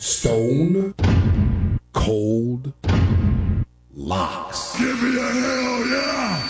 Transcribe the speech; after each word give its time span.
Stone 0.00 0.92
Cold 1.92 2.72
Locks. 3.94 4.76
Give 4.76 5.00
me 5.00 5.16
a 5.16 5.22
hell 5.22 5.86
yeah! 5.86 6.46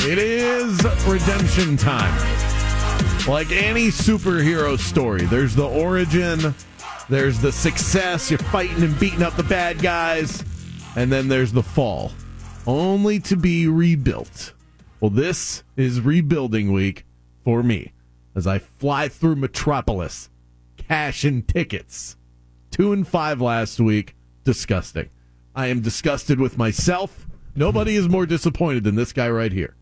It 0.00 0.16
is 0.16 0.82
redemption 1.06 1.76
time. 1.76 2.18
Like 3.28 3.52
any 3.52 3.88
superhero 3.88 4.78
story, 4.78 5.26
there's 5.26 5.54
the 5.54 5.68
origin, 5.68 6.54
there's 7.10 7.38
the 7.38 7.52
success, 7.52 8.30
you're 8.30 8.38
fighting 8.38 8.82
and 8.82 8.98
beating 8.98 9.22
up 9.22 9.36
the 9.36 9.42
bad 9.42 9.82
guys, 9.82 10.42
and 10.96 11.12
then 11.12 11.28
there's 11.28 11.52
the 11.52 11.62
fall, 11.62 12.12
only 12.66 13.20
to 13.20 13.36
be 13.36 13.68
rebuilt. 13.68 14.54
Well, 15.00 15.10
this 15.10 15.64
is 15.76 16.00
rebuilding 16.00 16.72
week 16.72 17.04
for 17.44 17.62
me 17.62 17.92
as 18.34 18.46
I 18.46 18.58
fly 18.58 19.08
through 19.08 19.36
Metropolis, 19.36 20.30
cashing 20.88 21.42
tickets. 21.42 22.16
Two 22.70 22.92
and 22.92 23.06
five 23.06 23.40
last 23.40 23.80
week. 23.80 24.16
Disgusting. 24.44 25.10
I 25.54 25.68
am 25.68 25.80
disgusted 25.80 26.40
with 26.40 26.58
myself. 26.58 27.26
Nobody 27.54 27.94
is 27.94 28.08
more 28.08 28.26
disappointed 28.26 28.84
than 28.84 28.96
this 28.96 29.12
guy 29.12 29.30
right 29.30 29.52
here 29.52 29.76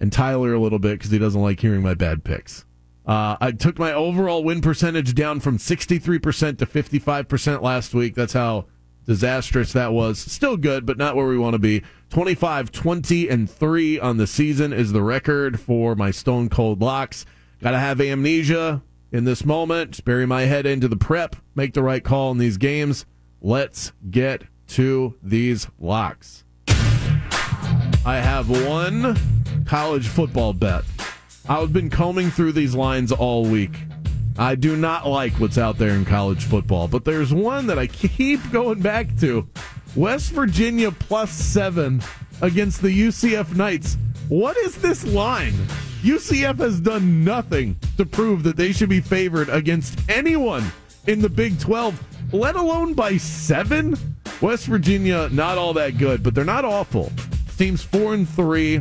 and 0.00 0.10
Tyler 0.10 0.54
a 0.54 0.58
little 0.58 0.78
bit 0.78 0.98
because 0.98 1.10
he 1.10 1.18
doesn't 1.18 1.40
like 1.40 1.60
hearing 1.60 1.82
my 1.82 1.94
bad 1.94 2.24
picks. 2.24 2.64
Uh, 3.06 3.36
I 3.40 3.52
took 3.52 3.78
my 3.78 3.92
overall 3.92 4.42
win 4.42 4.62
percentage 4.62 5.14
down 5.14 5.40
from 5.40 5.58
63% 5.58 6.58
to 6.58 6.66
55% 6.66 7.62
last 7.62 7.92
week. 7.92 8.14
That's 8.14 8.32
how 8.32 8.66
disastrous 9.06 9.72
that 9.72 9.92
was. 9.92 10.18
Still 10.18 10.56
good, 10.56 10.86
but 10.86 10.96
not 10.96 11.16
where 11.16 11.26
we 11.26 11.38
want 11.38 11.54
to 11.54 11.58
be. 11.58 11.82
25, 12.10 12.72
20, 12.72 13.28
and 13.28 13.50
3 13.50 14.00
on 14.00 14.16
the 14.16 14.26
season 14.26 14.72
is 14.72 14.92
the 14.92 15.02
record 15.02 15.60
for 15.60 15.94
my 15.94 16.10
Stone 16.10 16.48
Cold 16.48 16.80
Locks. 16.80 17.26
Got 17.60 17.72
to 17.72 17.78
have 17.78 18.00
amnesia 18.00 18.82
in 19.12 19.24
this 19.24 19.44
moment. 19.44 20.04
Bury 20.04 20.26
my 20.26 20.42
head 20.42 20.66
into 20.66 20.88
the 20.88 20.96
prep, 20.96 21.36
make 21.54 21.74
the 21.74 21.82
right 21.82 22.02
call 22.02 22.30
in 22.30 22.38
these 22.38 22.56
games. 22.56 23.06
Let's 23.40 23.92
get 24.10 24.42
to 24.68 25.16
these 25.22 25.66
locks. 25.78 26.44
I 26.68 28.16
have 28.16 28.48
one 28.48 29.16
college 29.66 30.08
football 30.08 30.52
bet. 30.52 30.84
I've 31.48 31.72
been 31.72 31.90
combing 31.90 32.30
through 32.30 32.52
these 32.52 32.74
lines 32.74 33.12
all 33.12 33.44
week. 33.44 33.76
I 34.38 34.54
do 34.54 34.76
not 34.76 35.06
like 35.06 35.34
what's 35.34 35.58
out 35.58 35.78
there 35.78 35.90
in 35.90 36.04
college 36.04 36.44
football, 36.44 36.88
but 36.88 37.04
there's 37.04 37.32
one 37.34 37.66
that 37.66 37.78
I 37.78 37.86
keep 37.88 38.40
going 38.50 38.80
back 38.80 39.14
to. 39.18 39.48
West 39.96 40.32
Virginia 40.32 40.90
plus 40.92 41.30
seven 41.30 42.02
against 42.40 42.80
the 42.80 42.88
UCF 42.88 43.54
Knights. 43.56 43.98
What 44.30 44.56
is 44.58 44.76
this 44.76 45.04
line? 45.04 45.54
UCF 46.02 46.60
has 46.60 46.78
done 46.78 47.24
nothing 47.24 47.74
to 47.96 48.06
prove 48.06 48.44
that 48.44 48.56
they 48.56 48.70
should 48.70 48.88
be 48.88 49.00
favored 49.00 49.48
against 49.48 49.98
anyone 50.08 50.70
in 51.08 51.20
the 51.20 51.28
Big 51.28 51.58
12, 51.58 52.00
let 52.32 52.54
alone 52.54 52.94
by 52.94 53.16
seven. 53.16 53.96
West 54.40 54.66
Virginia, 54.66 55.28
not 55.32 55.58
all 55.58 55.72
that 55.72 55.98
good, 55.98 56.22
but 56.22 56.32
they're 56.32 56.44
not 56.44 56.64
awful. 56.64 57.10
Team's 57.58 57.82
four 57.82 58.14
and 58.14 58.28
three. 58.28 58.80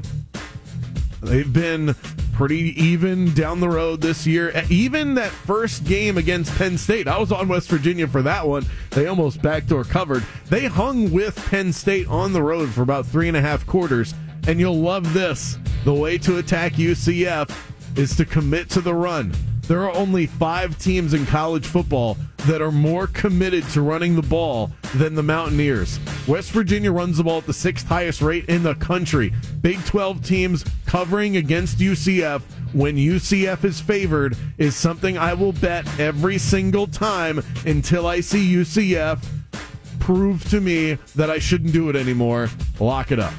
They've 1.23 1.52
been 1.52 1.95
pretty 2.33 2.80
even 2.80 3.33
down 3.33 3.59
the 3.59 3.70
road 3.70 4.02
this 4.02 4.27
year. 4.27 4.53
Even 4.70 5.16
that 5.16 5.31
first 5.31 5.83
game 5.83 6.20
against 6.20 6.55
Penn 6.59 6.77
State, 6.77 7.08
I 7.08 7.17
was 7.17 7.31
on 7.31 7.47
West 7.47 7.70
Virginia 7.70 8.08
for 8.08 8.22
that 8.22 8.47
one. 8.47 8.67
They 8.92 9.08
almost 9.08 9.42
backdoor 9.42 9.86
covered. 9.86 10.23
They 10.50 10.67
hung 10.67 11.11
with 11.11 11.44
Penn 11.50 11.73
State 11.73 12.08
on 12.08 12.33
the 12.33 12.44
road 12.44 12.70
for 12.70 12.83
about 12.83 13.08
three 13.08 13.27
and 13.27 13.36
a 13.36 13.42
half 13.42 13.66
quarters. 13.66 14.14
And 14.50 14.59
you'll 14.59 14.81
love 14.81 15.14
this. 15.14 15.59
The 15.86 15.94
way 15.94 16.17
to 16.17 16.39
attack 16.39 16.73
UCF 16.73 17.55
is 17.95 18.16
to 18.16 18.25
commit 18.25 18.67
to 18.72 18.81
the 18.81 18.95
run. 18.95 19.31
There 19.67 19.83
are 19.83 19.95
only 19.95 20.25
five 20.25 20.75
teams 20.80 21.14
in 21.14 21.28
college 21.28 21.67
football 21.67 22.17
that 22.47 22.59
are 22.59 22.72
more 22.72 23.05
committed 23.05 23.64
to 23.70 23.83
running 23.83 24.16
the 24.16 24.23
ball 24.23 24.72
than 24.95 25.14
the 25.14 25.22
Mountaineers. 25.22 26.00
West 26.27 26.50
Virginia 26.50 26.92
runs 26.92 27.17
the 27.17 27.23
ball 27.23 27.38
at 27.38 27.45
the 27.45 27.53
sixth 27.53 27.86
highest 27.86 28.23
rate 28.23 28.45
in 28.45 28.64
the 28.64 28.73
country. 28.73 29.31
Big 29.61 29.86
12 29.86 30.26
teams 30.26 30.66
covering 30.87 31.37
against 31.37 31.77
UCF 31.77 32.42
when 32.73 32.95
UCF 32.95 33.64
is 33.64 33.80
favored 33.80 34.36
is 34.58 34.76
something 34.76 35.16
I 35.16 35.36
will 35.36 35.54
bet 35.54 35.86
every 35.99 36.39
single 36.39 36.87
time 36.87 37.43
until 37.67 38.08
I 38.08 38.21
see 38.21 38.52
UCF 38.52 39.23
prove 39.99 40.49
to 40.49 40.60
me 40.60 40.93
that 41.16 41.30
I 41.30 41.37
shouldn't 41.37 41.71
do 41.71 41.87
it 41.89 41.95
anymore. 41.95 42.49
Lock 42.80 43.11
it 43.11 43.20
up. 43.20 43.33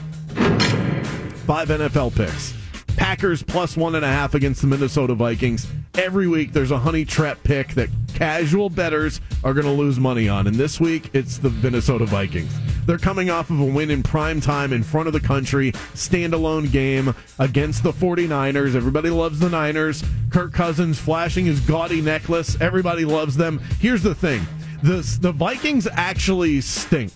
Five 1.51 1.67
NFL 1.67 2.15
picks. 2.15 2.55
Packers 2.97 3.43
plus 3.43 3.77
one 3.77 3.97
and 3.97 4.05
a 4.05 4.09
half 4.09 4.35
against 4.35 4.61
the 4.61 4.69
Minnesota 4.69 5.15
Vikings. 5.15 5.67
Every 5.95 6.29
week 6.29 6.53
there's 6.53 6.71
a 6.71 6.79
honey 6.79 7.05
trap 7.05 7.43
pick 7.43 7.71
that 7.71 7.89
casual 8.15 8.71
bettors 8.71 9.21
are 9.43 9.53
going 9.53 9.67
to 9.67 9.73
lose 9.73 9.99
money 9.99 10.29
on. 10.29 10.47
And 10.47 10.55
this 10.55 10.79
week 10.79 11.11
it's 11.13 11.39
the 11.39 11.51
Minnesota 11.51 12.07
Vikings. 12.07 12.57
They're 12.87 12.99
coming 12.99 13.31
off 13.31 13.51
of 13.51 13.59
a 13.59 13.65
win 13.65 13.91
in 13.91 14.05
prime 14.05 14.41
time 14.41 14.73
in 14.73 14.85
front 14.85 15.09
of 15.09 15.13
the 15.13 15.19
country, 15.19 15.73
standalone 15.73 16.71
game 16.71 17.17
against 17.41 17.83
the 17.83 17.91
49ers. 17.91 18.77
Everybody 18.77 19.11
loves 19.11 19.41
the 19.41 19.51
Niners. 19.51 20.05
Kirk 20.31 20.53
Cousins 20.53 21.01
flashing 21.01 21.47
his 21.47 21.59
gaudy 21.59 22.01
necklace. 22.01 22.57
Everybody 22.61 23.05
loves 23.05 23.37
them. 23.37 23.59
Here's 23.81 24.05
the 24.05 24.15
thing 24.15 24.47
the, 24.85 25.19
the 25.21 25.33
Vikings 25.33 25.89
actually 25.93 26.61
stink. 26.61 27.13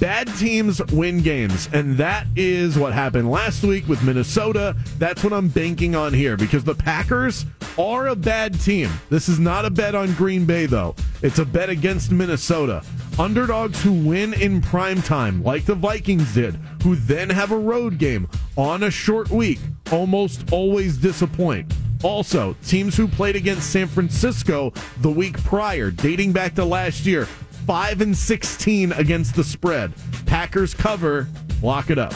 Bad 0.00 0.28
teams 0.36 0.80
win 0.92 1.22
games, 1.22 1.68
and 1.72 1.98
that 1.98 2.28
is 2.36 2.78
what 2.78 2.92
happened 2.92 3.28
last 3.32 3.64
week 3.64 3.88
with 3.88 4.00
Minnesota. 4.04 4.76
That's 4.98 5.24
what 5.24 5.32
I'm 5.32 5.48
banking 5.48 5.96
on 5.96 6.12
here 6.12 6.36
because 6.36 6.62
the 6.62 6.76
Packers 6.76 7.44
are 7.76 8.06
a 8.06 8.14
bad 8.14 8.60
team. 8.60 8.90
This 9.10 9.28
is 9.28 9.40
not 9.40 9.64
a 9.64 9.70
bet 9.70 9.96
on 9.96 10.14
Green 10.14 10.44
Bay, 10.44 10.66
though. 10.66 10.94
It's 11.20 11.40
a 11.40 11.44
bet 11.44 11.68
against 11.68 12.12
Minnesota. 12.12 12.84
Underdogs 13.18 13.82
who 13.82 13.92
win 13.92 14.34
in 14.34 14.60
prime 14.60 15.02
time, 15.02 15.42
like 15.42 15.64
the 15.64 15.74
Vikings 15.74 16.32
did, 16.32 16.54
who 16.84 16.94
then 16.94 17.28
have 17.28 17.50
a 17.50 17.58
road 17.58 17.98
game 17.98 18.28
on 18.56 18.84
a 18.84 18.92
short 18.92 19.30
week, 19.30 19.58
almost 19.90 20.52
always 20.52 20.96
disappoint. 20.96 21.74
Also, 22.04 22.54
teams 22.64 22.96
who 22.96 23.08
played 23.08 23.34
against 23.34 23.70
San 23.70 23.88
Francisco 23.88 24.72
the 25.00 25.10
week 25.10 25.42
prior, 25.42 25.90
dating 25.90 26.30
back 26.30 26.54
to 26.54 26.64
last 26.64 27.04
year, 27.04 27.26
5 27.68 28.00
and 28.00 28.16
16 28.16 28.92
against 28.92 29.34
the 29.36 29.44
spread. 29.44 29.92
Packers 30.24 30.72
cover, 30.72 31.28
lock 31.62 31.90
it 31.90 31.98
up. 31.98 32.14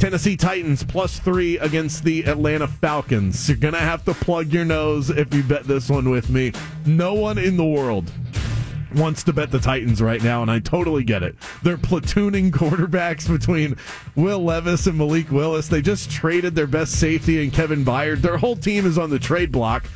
Tennessee 0.00 0.36
Titans 0.36 0.82
plus 0.82 1.20
three 1.20 1.58
against 1.58 2.02
the 2.02 2.24
Atlanta 2.24 2.66
Falcons. 2.66 3.48
You're 3.48 3.56
going 3.56 3.74
to 3.74 3.78
have 3.80 4.04
to 4.06 4.14
plug 4.14 4.52
your 4.52 4.64
nose 4.64 5.08
if 5.08 5.32
you 5.32 5.44
bet 5.44 5.68
this 5.68 5.88
one 5.88 6.10
with 6.10 6.30
me. 6.30 6.50
No 6.84 7.14
one 7.14 7.38
in 7.38 7.56
the 7.56 7.64
world 7.64 8.10
wants 8.96 9.22
to 9.24 9.32
bet 9.32 9.50
the 9.50 9.58
Titans 9.58 10.00
right 10.02 10.22
now, 10.22 10.42
and 10.42 10.50
I 10.50 10.58
totally 10.58 11.04
get 11.04 11.22
it. 11.22 11.36
They're 11.62 11.76
platooning 11.76 12.50
quarterbacks 12.52 13.28
between 13.28 13.76
Will 14.16 14.42
Levis 14.42 14.86
and 14.86 14.98
Malik 14.98 15.30
Willis. 15.30 15.68
They 15.68 15.80
just 15.82 16.10
traded 16.10 16.54
their 16.54 16.66
best 16.66 16.98
safety 16.98 17.42
and 17.42 17.52
Kevin 17.52 17.84
Byard. 17.84 18.20
Their 18.20 18.36
whole 18.36 18.56
team 18.56 18.86
is 18.86 18.98
on 18.98 19.10
the 19.10 19.18
trade 19.18 19.52
block. 19.52 19.86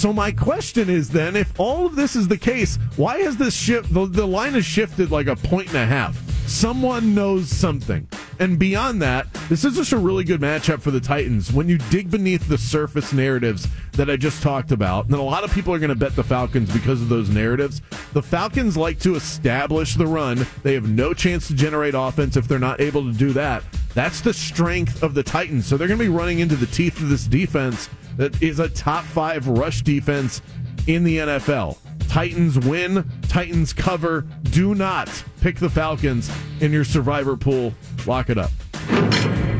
So 0.00 0.14
my 0.14 0.32
question 0.32 0.88
is 0.88 1.10
then, 1.10 1.36
if 1.36 1.60
all 1.60 1.84
of 1.84 1.94
this 1.94 2.16
is 2.16 2.26
the 2.26 2.38
case, 2.38 2.78
why 2.96 3.18
has 3.18 3.36
this 3.36 3.54
shift? 3.54 3.92
The, 3.92 4.06
the 4.06 4.24
line 4.24 4.54
has 4.54 4.64
shifted 4.64 5.10
like 5.10 5.26
a 5.26 5.36
point 5.36 5.68
and 5.68 5.76
a 5.76 5.84
half. 5.84 6.16
Someone 6.48 7.14
knows 7.14 7.50
something. 7.50 8.08
And 8.38 8.58
beyond 8.58 9.02
that, 9.02 9.30
this 9.50 9.62
is 9.62 9.76
just 9.76 9.92
a 9.92 9.98
really 9.98 10.24
good 10.24 10.40
matchup 10.40 10.80
for 10.80 10.90
the 10.90 11.02
Titans. 11.02 11.52
When 11.52 11.68
you 11.68 11.76
dig 11.90 12.10
beneath 12.10 12.48
the 12.48 12.56
surface 12.56 13.12
narratives 13.12 13.68
that 13.92 14.08
I 14.08 14.16
just 14.16 14.42
talked 14.42 14.72
about, 14.72 15.04
and 15.04 15.16
a 15.16 15.20
lot 15.20 15.44
of 15.44 15.52
people 15.52 15.74
are 15.74 15.78
going 15.78 15.90
to 15.90 15.94
bet 15.94 16.16
the 16.16 16.24
Falcons 16.24 16.72
because 16.72 17.02
of 17.02 17.10
those 17.10 17.28
narratives. 17.28 17.82
The 18.14 18.22
Falcons 18.22 18.78
like 18.78 19.00
to 19.00 19.16
establish 19.16 19.96
the 19.96 20.06
run. 20.06 20.46
They 20.62 20.72
have 20.72 20.88
no 20.88 21.12
chance 21.12 21.46
to 21.48 21.54
generate 21.54 21.92
offense 21.94 22.38
if 22.38 22.48
they're 22.48 22.58
not 22.58 22.80
able 22.80 23.04
to 23.04 23.12
do 23.12 23.34
that. 23.34 23.64
That's 23.92 24.22
the 24.22 24.32
strength 24.32 25.02
of 25.02 25.12
the 25.12 25.22
Titans. 25.22 25.66
So 25.66 25.76
they're 25.76 25.88
going 25.88 25.98
to 25.98 26.04
be 26.06 26.08
running 26.08 26.38
into 26.38 26.56
the 26.56 26.66
teeth 26.66 27.02
of 27.02 27.10
this 27.10 27.26
defense 27.26 27.90
that 28.20 28.42
is 28.42 28.58
a 28.58 28.68
top 28.68 29.02
five 29.02 29.48
rush 29.48 29.80
defense 29.80 30.42
in 30.86 31.04
the 31.04 31.16
NFL. 31.16 31.78
Titans 32.06 32.58
win, 32.58 33.10
Titans 33.28 33.72
cover. 33.72 34.26
Do 34.42 34.74
not 34.74 35.08
pick 35.40 35.56
the 35.56 35.70
Falcons 35.70 36.30
in 36.60 36.70
your 36.70 36.84
survivor 36.84 37.38
pool. 37.38 37.72
Lock 38.06 38.28
it 38.28 38.36
up. 38.36 38.50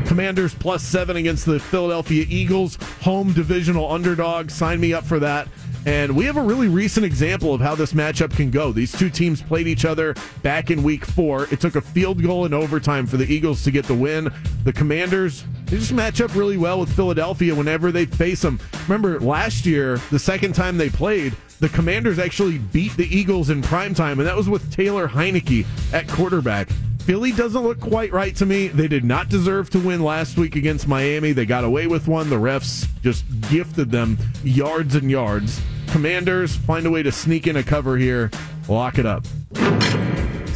Commanders 0.04 0.52
plus 0.52 0.82
seven 0.82 1.16
against 1.16 1.46
the 1.46 1.58
Philadelphia 1.58 2.26
Eagles, 2.28 2.76
home 3.00 3.32
divisional 3.32 3.90
underdog. 3.90 4.50
Sign 4.50 4.78
me 4.78 4.92
up 4.92 5.04
for 5.04 5.18
that. 5.20 5.48
And 5.86 6.14
we 6.14 6.26
have 6.26 6.36
a 6.36 6.42
really 6.42 6.68
recent 6.68 7.06
example 7.06 7.54
of 7.54 7.60
how 7.60 7.74
this 7.74 7.94
matchup 7.94 8.36
can 8.36 8.50
go. 8.50 8.70
These 8.70 8.92
two 8.92 9.08
teams 9.08 9.40
played 9.40 9.66
each 9.66 9.86
other 9.86 10.14
back 10.42 10.70
in 10.70 10.82
week 10.82 11.06
four. 11.06 11.44
It 11.50 11.60
took 11.60 11.74
a 11.74 11.80
field 11.80 12.22
goal 12.22 12.44
in 12.44 12.52
overtime 12.52 13.06
for 13.06 13.16
the 13.16 13.32
Eagles 13.32 13.64
to 13.64 13.70
get 13.70 13.86
the 13.86 13.94
win. 13.94 14.30
The 14.64 14.74
Commanders, 14.74 15.44
they 15.66 15.78
just 15.78 15.92
match 15.92 16.20
up 16.20 16.34
really 16.34 16.58
well 16.58 16.80
with 16.80 16.94
Philadelphia 16.94 17.54
whenever 17.54 17.90
they 17.90 18.04
face 18.04 18.42
them. 18.42 18.60
Remember, 18.86 19.18
last 19.20 19.64
year, 19.64 19.96
the 20.10 20.18
second 20.18 20.54
time 20.54 20.76
they 20.76 20.90
played, 20.90 21.34
the 21.60 21.68
Commanders 21.70 22.18
actually 22.18 22.58
beat 22.58 22.94
the 22.96 23.06
Eagles 23.14 23.48
in 23.48 23.62
prime 23.62 23.94
time, 23.94 24.18
and 24.18 24.28
that 24.28 24.36
was 24.36 24.48
with 24.48 24.70
Taylor 24.70 25.08
Heinicke 25.08 25.64
at 25.94 26.08
quarterback. 26.08 26.68
Philly 27.10 27.32
doesn't 27.32 27.64
look 27.64 27.80
quite 27.80 28.12
right 28.12 28.36
to 28.36 28.46
me. 28.46 28.68
They 28.68 28.86
did 28.86 29.02
not 29.02 29.28
deserve 29.28 29.68
to 29.70 29.80
win 29.80 30.00
last 30.00 30.36
week 30.36 30.54
against 30.54 30.86
Miami. 30.86 31.32
They 31.32 31.44
got 31.44 31.64
away 31.64 31.88
with 31.88 32.06
one. 32.06 32.30
The 32.30 32.36
refs 32.36 32.86
just 33.02 33.24
gifted 33.50 33.90
them 33.90 34.16
yards 34.44 34.94
and 34.94 35.10
yards. 35.10 35.60
Commanders 35.88 36.54
find 36.54 36.86
a 36.86 36.90
way 36.90 37.02
to 37.02 37.10
sneak 37.10 37.48
in 37.48 37.56
a 37.56 37.64
cover 37.64 37.96
here. 37.96 38.30
Lock 38.68 38.96
it 38.96 39.06
up. 39.06 39.24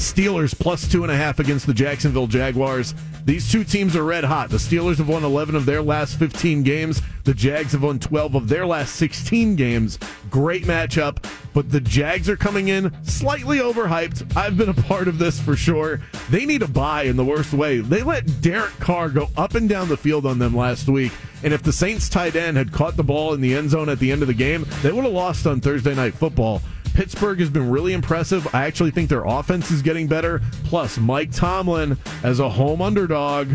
Steelers 0.04 0.56
plus 0.56 0.86
two 0.86 1.02
and 1.02 1.10
a 1.10 1.16
half 1.16 1.38
against 1.38 1.66
the 1.66 1.72
Jacksonville 1.72 2.26
Jaguars. 2.26 2.94
These 3.24 3.50
two 3.50 3.64
teams 3.64 3.96
are 3.96 4.04
red 4.04 4.24
hot. 4.24 4.50
The 4.50 4.58
Steelers 4.58 4.98
have 4.98 5.08
won 5.08 5.24
11 5.24 5.56
of 5.56 5.64
their 5.64 5.80
last 5.80 6.18
15 6.18 6.62
games. 6.62 7.00
The 7.24 7.32
Jags 7.32 7.72
have 7.72 7.82
won 7.82 7.98
12 7.98 8.34
of 8.34 8.48
their 8.48 8.66
last 8.66 8.96
16 8.96 9.56
games. 9.56 9.98
Great 10.28 10.64
matchup, 10.64 11.24
but 11.54 11.70
the 11.70 11.80
Jags 11.80 12.28
are 12.28 12.36
coming 12.36 12.68
in 12.68 12.92
slightly 13.02 13.58
overhyped. 13.58 14.36
I've 14.36 14.58
been 14.58 14.68
a 14.68 14.74
part 14.74 15.08
of 15.08 15.18
this 15.18 15.40
for 15.40 15.56
sure. 15.56 16.02
They 16.28 16.44
need 16.44 16.60
a 16.60 16.68
bye 16.68 17.04
in 17.04 17.16
the 17.16 17.24
worst 17.24 17.54
way. 17.54 17.78
They 17.80 18.02
let 18.02 18.42
Derek 18.42 18.78
Carr 18.80 19.08
go 19.08 19.30
up 19.38 19.54
and 19.54 19.70
down 19.70 19.88
the 19.88 19.96
field 19.96 20.26
on 20.26 20.38
them 20.38 20.54
last 20.54 20.86
week. 20.86 21.12
And 21.42 21.54
if 21.54 21.62
the 21.62 21.72
Saints 21.72 22.10
tight 22.10 22.36
end 22.36 22.58
had 22.58 22.72
caught 22.72 22.96
the 22.96 23.02
ball 23.02 23.32
in 23.32 23.40
the 23.40 23.54
end 23.54 23.70
zone 23.70 23.88
at 23.88 24.00
the 24.00 24.12
end 24.12 24.20
of 24.20 24.28
the 24.28 24.34
game, 24.34 24.66
they 24.82 24.92
would 24.92 25.04
have 25.04 25.12
lost 25.14 25.46
on 25.46 25.62
Thursday 25.62 25.94
night 25.94 26.14
football. 26.14 26.60
Pittsburgh 26.94 27.41
has 27.41 27.50
been 27.50 27.70
really 27.70 27.93
impressive. 27.93 28.55
I 28.55 28.64
actually 28.64 28.93
think 28.93 29.11
their 29.11 29.25
offense 29.25 29.70
is 29.70 29.82
getting 29.82 30.06
better. 30.06 30.41
Plus, 30.64 30.96
Mike 30.96 31.32
Tomlin, 31.32 31.99
as 32.23 32.38
a 32.38 32.49
home 32.49 32.81
underdog, 32.81 33.49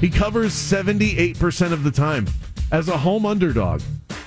he 0.00 0.08
covers 0.08 0.52
78% 0.52 1.72
of 1.72 1.82
the 1.82 1.90
time. 1.90 2.26
As 2.70 2.88
a 2.88 2.96
home 2.96 3.26
underdog, 3.26 3.82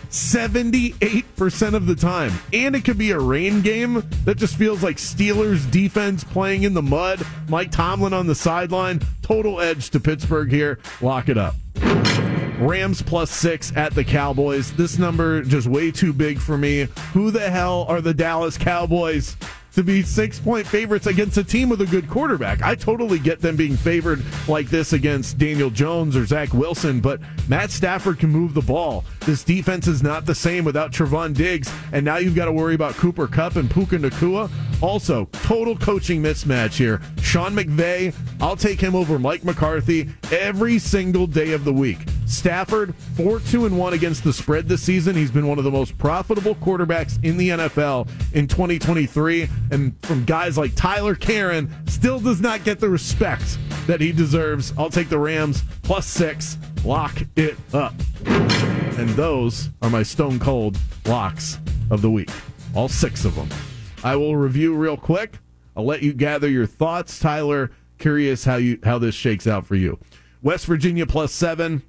78% 0.09 1.73
of 1.73 1.85
the 1.85 1.95
time. 1.95 2.33
And 2.51 2.75
it 2.75 2.83
could 2.83 2.97
be 2.97 3.11
a 3.11 3.19
rain 3.19 3.61
game 3.61 4.03
that 4.25 4.37
just 4.37 4.55
feels 4.55 4.83
like 4.83 4.97
Steelers 4.97 5.69
defense 5.71 6.23
playing 6.23 6.63
in 6.63 6.73
the 6.73 6.81
mud. 6.81 7.25
Mike 7.47 7.71
Tomlin 7.71 8.13
on 8.13 8.27
the 8.27 8.35
sideline. 8.35 9.01
Total 9.21 9.61
edge 9.61 9.89
to 9.91 9.99
Pittsburgh 9.99 10.51
here. 10.51 10.79
Lock 11.01 11.29
it 11.29 11.37
up. 11.37 11.55
Rams 12.59 13.01
plus 13.01 13.31
six 13.31 13.71
at 13.77 13.95
the 13.95 14.03
Cowboys. 14.03 14.73
This 14.73 14.97
number 14.97 15.41
just 15.43 15.67
way 15.67 15.91
too 15.91 16.11
big 16.11 16.39
for 16.39 16.57
me. 16.57 16.87
Who 17.13 17.31
the 17.31 17.49
hell 17.49 17.85
are 17.87 18.01
the 18.01 18.13
Dallas 18.13 18.57
Cowboys 18.57 19.37
to 19.73 19.83
be 19.83 20.01
six 20.01 20.39
point 20.39 20.67
favorites 20.67 21.07
against 21.07 21.37
a 21.37 21.43
team 21.43 21.69
with 21.69 21.79
a 21.79 21.85
good 21.85 22.09
quarterback? 22.09 22.61
I 22.61 22.75
totally 22.75 23.17
get 23.17 23.39
them 23.39 23.55
being 23.55 23.77
favored 23.77 24.21
like 24.49 24.67
this 24.67 24.91
against 24.91 25.37
Daniel 25.37 25.69
Jones 25.69 26.17
or 26.17 26.25
Zach 26.25 26.53
Wilson, 26.53 26.99
but 26.99 27.21
Matt 27.47 27.71
Stafford 27.71 28.19
can 28.19 28.29
move 28.29 28.53
the 28.53 28.61
ball. 28.61 29.05
This 29.21 29.43
defense 29.45 29.87
is 29.87 30.03
not 30.03 30.25
the 30.25 30.35
same 30.35 30.65
without 30.65 30.91
Trevon 30.91 31.33
Diggs, 31.33 31.71
and 31.93 32.03
now 32.03 32.17
you've 32.17 32.35
got 32.35 32.45
to 32.45 32.51
worry 32.51 32.75
about 32.75 32.95
Cooper 32.95 33.27
Kupp 33.27 33.55
and 33.55 33.71
Puka 33.71 33.97
Nacua. 33.97 34.51
Also, 34.81 35.25
total 35.31 35.77
coaching 35.77 36.21
mismatch 36.21 36.73
here. 36.73 37.01
Sean 37.21 37.53
McVay, 37.53 38.13
I'll 38.41 38.57
take 38.57 38.81
him 38.81 38.95
over 38.95 39.17
Mike 39.17 39.45
McCarthy 39.45 40.09
every 40.31 40.77
single 40.77 41.27
day 41.27 41.53
of 41.53 41.63
the 41.63 41.73
week. 41.73 41.99
Stafford, 42.29 42.93
4 43.15 43.39
2 43.39 43.65
and 43.65 43.77
1 43.77 43.93
against 43.93 44.23
the 44.23 44.31
spread 44.31 44.67
this 44.67 44.83
season. 44.83 45.15
He's 45.15 45.31
been 45.31 45.47
one 45.47 45.57
of 45.57 45.63
the 45.63 45.71
most 45.71 45.97
profitable 45.97 46.55
quarterbacks 46.55 47.21
in 47.23 47.37
the 47.37 47.49
NFL 47.49 48.07
in 48.33 48.47
2023. 48.47 49.49
And 49.71 49.95
from 50.05 50.25
guys 50.25 50.57
like 50.57 50.75
Tyler 50.75 51.15
Karen, 51.15 51.73
still 51.87 52.19
does 52.19 52.39
not 52.39 52.63
get 52.63 52.79
the 52.79 52.89
respect 52.89 53.57
that 53.87 53.99
he 53.99 54.11
deserves. 54.11 54.73
I'll 54.77 54.91
take 54.91 55.09
the 55.09 55.17
Rams 55.17 55.63
plus 55.81 56.05
six. 56.05 56.57
Lock 56.85 57.17
it 57.35 57.57
up. 57.73 57.93
And 58.25 59.09
those 59.11 59.69
are 59.81 59.89
my 59.89 60.03
stone 60.03 60.39
cold 60.39 60.77
locks 61.05 61.59
of 61.89 62.01
the 62.01 62.11
week. 62.11 62.29
All 62.75 62.87
six 62.87 63.25
of 63.25 63.35
them. 63.35 63.49
I 64.03 64.15
will 64.15 64.35
review 64.35 64.75
real 64.75 64.97
quick. 64.97 65.37
I'll 65.75 65.85
let 65.85 66.03
you 66.03 66.13
gather 66.13 66.49
your 66.49 66.67
thoughts. 66.67 67.19
Tyler, 67.19 67.71
curious 67.97 68.45
how 68.45 68.57
you 68.57 68.79
how 68.83 68.99
this 68.99 69.15
shakes 69.15 69.47
out 69.47 69.65
for 69.65 69.75
you. 69.75 69.97
West 70.41 70.67
Virginia 70.67 71.05
plus 71.05 71.31
seven. 71.31 71.81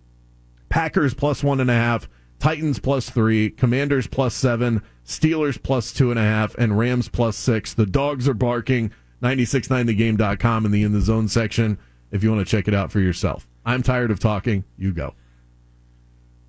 Packers 0.71 1.13
plus 1.13 1.45
one 1.45 1.61
and 1.61 1.71
a 1.71 1.75
half, 1.75 2.09
Titans 2.39 2.79
plus 2.79 3.11
three, 3.11 3.51
Commanders 3.51 4.07
plus 4.07 4.35
seven, 4.35 4.83
Steelers 5.05 5.63
plus 5.63 5.93
two 5.93 6.11
and 6.11 6.19
a 6.19 6.23
half, 6.23 6.55
and 6.55 6.79
Rams 6.79 7.09
plus 7.09 7.37
six. 7.37 7.75
The 7.75 7.87
dogs 7.87 8.27
are 8.27 8.35
barking. 8.35 8.93
969thegame.com 9.23 10.65
in 10.65 10.73
the 10.73 10.83
In 10.83 10.93
the 10.93 11.01
Zone 11.03 11.29
section 11.29 11.79
if 12.11 12.23
you 12.23 12.33
want 12.33 12.47
to 12.47 12.51
check 12.51 12.67
it 12.69 12.75
out 12.75 12.91
for 12.91 13.01
yourself. 13.01 13.47
I'm 13.65 13.83
tired 13.83 14.11
of 14.11 14.19
talking. 14.19 14.65
You 14.77 14.93
go. 14.93 15.15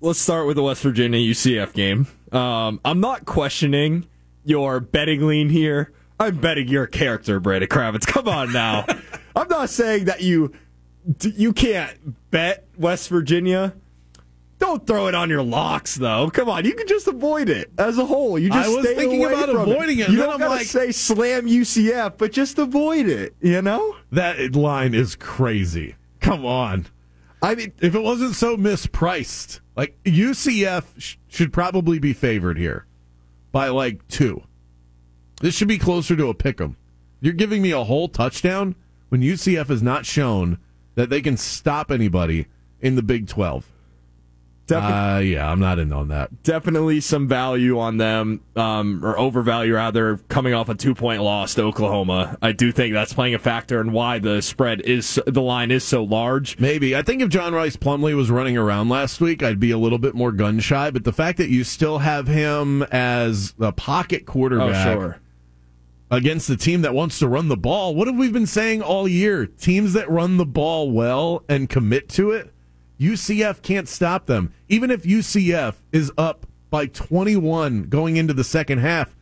Let's 0.00 0.18
start 0.18 0.46
with 0.46 0.56
the 0.56 0.62
West 0.62 0.82
Virginia 0.82 1.18
UCF 1.20 1.72
game. 1.74 2.06
Um, 2.32 2.80
I'm 2.84 3.00
not 3.00 3.24
questioning 3.24 4.08
your 4.44 4.80
betting 4.80 5.26
lean 5.26 5.48
here. 5.48 5.92
I'm 6.18 6.36
betting 6.38 6.68
your 6.68 6.86
character, 6.86 7.38
Brandon 7.40 7.68
Kravitz. 7.68 8.06
Come 8.06 8.28
on 8.28 8.52
now. 8.52 8.86
I'm 9.36 9.48
not 9.48 9.70
saying 9.70 10.06
that 10.06 10.22
you 10.22 10.52
you 11.20 11.52
can't 11.52 12.30
bet 12.30 12.66
West 12.76 13.08
Virginia. 13.08 13.74
Don't 14.62 14.86
throw 14.86 15.08
it 15.08 15.14
on 15.16 15.28
your 15.28 15.42
locks, 15.42 15.96
though. 15.96 16.30
Come 16.30 16.48
on, 16.48 16.64
you 16.64 16.72
can 16.74 16.86
just 16.86 17.08
avoid 17.08 17.48
it 17.48 17.72
as 17.78 17.98
a 17.98 18.04
whole. 18.06 18.38
You 18.38 18.48
just 18.48 18.68
I 18.68 18.72
was 18.72 18.86
thinking 18.86 19.24
about 19.24 19.48
avoiding 19.48 19.98
it, 19.98 20.08
You 20.08 20.16
then 20.18 20.26
don't 20.26 20.34
I'm 20.34 20.38
gotta 20.38 20.50
like- 20.54 20.66
say 20.66 20.92
slam 20.92 21.48
UCF, 21.48 22.16
but 22.16 22.30
just 22.30 22.58
avoid 22.60 23.06
it. 23.08 23.34
You 23.40 23.60
know? 23.60 23.96
That 24.12 24.54
line 24.54 24.94
is 24.94 25.16
crazy. 25.16 25.96
Come 26.20 26.46
on. 26.46 26.86
I 27.42 27.56
mean, 27.56 27.72
If 27.80 27.96
it 27.96 28.02
wasn't 28.02 28.36
so 28.36 28.56
mispriced, 28.56 29.58
like 29.76 29.96
UCF 30.04 30.84
sh- 30.96 31.16
should 31.26 31.52
probably 31.52 31.98
be 31.98 32.12
favored 32.12 32.56
here 32.56 32.86
by 33.50 33.66
like 33.68 34.06
two. 34.06 34.42
This 35.40 35.56
should 35.56 35.66
be 35.66 35.78
closer 35.78 36.14
to 36.14 36.28
a 36.28 36.34
pick 36.34 36.60
'em. 36.60 36.76
You're 37.20 37.32
giving 37.32 37.62
me 37.62 37.72
a 37.72 37.82
whole 37.82 38.06
touchdown 38.08 38.76
when 39.08 39.22
UCF 39.22 39.66
has 39.70 39.82
not 39.82 40.06
shown 40.06 40.58
that 40.94 41.10
they 41.10 41.20
can 41.20 41.36
stop 41.36 41.90
anybody 41.90 42.46
in 42.80 42.94
the 42.94 43.02
Big 43.02 43.26
12. 43.26 43.64
Definitely. 44.66 44.96
Uh, 44.96 45.18
yeah, 45.40 45.50
I'm 45.50 45.58
not 45.58 45.78
in 45.80 45.92
on 45.92 46.08
that. 46.08 46.42
definitely 46.44 47.00
some 47.00 47.26
value 47.28 47.78
on 47.80 47.96
them, 47.96 48.40
um, 48.54 49.04
or 49.04 49.18
overvalue 49.18 49.74
rather, 49.74 50.18
coming 50.28 50.54
off 50.54 50.68
a 50.68 50.74
two 50.74 50.94
point 50.94 51.20
loss 51.20 51.54
to 51.54 51.62
Oklahoma. 51.62 52.38
I 52.40 52.52
do 52.52 52.70
think 52.72 52.94
that's 52.94 53.12
playing 53.12 53.34
a 53.34 53.38
factor 53.40 53.80
in 53.80 53.92
why 53.92 54.18
the 54.20 54.40
spread 54.40 54.80
is 54.82 55.20
the 55.26 55.42
line 55.42 55.70
is 55.72 55.82
so 55.84 56.04
large. 56.04 56.58
Maybe. 56.60 56.94
I 56.96 57.02
think 57.02 57.22
if 57.22 57.28
John 57.28 57.54
Rhys 57.54 57.76
Plumlee 57.76 58.14
was 58.14 58.30
running 58.30 58.56
around 58.56 58.88
last 58.88 59.20
week, 59.20 59.42
I'd 59.42 59.60
be 59.60 59.72
a 59.72 59.78
little 59.78 59.98
bit 59.98 60.14
more 60.14 60.30
gun 60.32 60.60
shy. 60.60 60.90
But 60.90 61.04
the 61.04 61.12
fact 61.12 61.38
that 61.38 61.48
you 61.50 61.64
still 61.64 61.98
have 61.98 62.28
him 62.28 62.82
as 62.84 63.54
a 63.60 63.72
pocket 63.72 64.26
quarterback 64.26 64.86
Oh, 64.96 65.00
sure. 65.00 65.18
against 66.10 66.46
the 66.46 66.56
team 66.56 66.82
that 66.82 66.94
wants 66.94 67.18
to 67.18 67.26
run 67.28 67.48
the 67.48 67.56
ball, 67.56 67.94
what 67.94 68.06
have 68.06 68.16
we 68.16 68.30
been 68.30 68.46
saying 68.46 68.80
all 68.80 69.08
year? 69.08 69.46
Teams 69.46 69.92
that 69.94 70.08
run 70.08 70.36
the 70.36 70.46
ball 70.46 70.90
well 70.90 71.42
and 71.48 71.68
commit 71.68 72.08
to 72.10 72.30
it, 72.30 72.51
UCF 73.02 73.62
can't 73.62 73.88
stop 73.88 74.26
them. 74.26 74.52
Even 74.68 74.90
if 74.90 75.02
UCF 75.02 75.74
is 75.90 76.12
up 76.16 76.46
by 76.70 76.86
21 76.86 77.84
going 77.84 78.16
into 78.16 78.32
the 78.32 78.44
second 78.44 78.78
half, 78.78 79.14